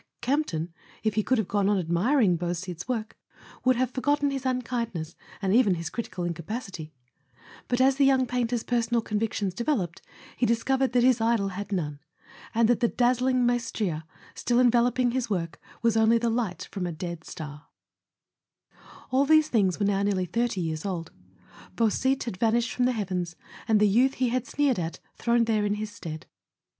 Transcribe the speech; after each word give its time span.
Campton, 0.19 0.73
if 1.03 1.13
he 1.13 1.21
could 1.21 1.37
have 1.37 1.47
gone 1.47 1.69
on 1.69 1.77
admiring 1.77 2.35
Beau 2.35 2.53
site's 2.53 2.87
work, 2.87 3.19
would 3.63 3.75
have 3.75 3.91
forgotten 3.91 4.31
his 4.31 4.47
unkindness 4.47 5.15
and 5.43 5.53
even 5.53 5.75
his 5.75 5.91
critical 5.91 6.23
incapacity; 6.23 6.91
but 7.67 7.79
as 7.79 7.97
the 7.97 8.03
young 8.03 8.25
painter's 8.25 8.63
personal 8.63 9.03
convictions 9.03 9.53
developed 9.53 10.01
he 10.35 10.43
discovered 10.47 10.93
that 10.93 11.03
his 11.03 11.21
idol 11.21 11.49
had 11.49 11.71
none, 11.71 11.99
and 12.55 12.67
that 12.67 12.79
the 12.79 12.87
dazzling 12.87 13.45
maestria 13.45 14.03
still 14.33 14.57
en¬ 14.57 14.71
veloping 14.71 15.13
his 15.13 15.29
work 15.29 15.61
was 15.83 15.95
only 15.95 16.17
the 16.17 16.31
light 16.31 16.67
from 16.71 16.87
a 16.87 16.91
dead 16.91 17.23
star. 17.23 17.47
[I] 17.47 17.53
A 17.53 17.59
SON 17.59 17.61
AT 17.61 18.71
THE 18.95 18.97
FRONT 19.03 19.07
All 19.19 19.25
these 19.27 19.49
things 19.49 19.79
were 19.79 19.85
now 19.85 20.01
nearly 20.01 20.25
thirty 20.25 20.61
years 20.61 20.83
old. 20.83 21.11
Beausite 21.75 22.23
had 22.23 22.37
vanished 22.37 22.73
from 22.73 22.85
the 22.85 22.93
heavens, 22.93 23.35
and 23.67 23.79
the 23.79 23.87
youth 23.87 24.15
he 24.15 24.29
had 24.29 24.47
sneered 24.47 24.79
at 24.79 24.99
throned 25.13 25.45
there 25.45 25.63
in 25.63 25.75
his 25.75 25.91
stead. 25.91 26.25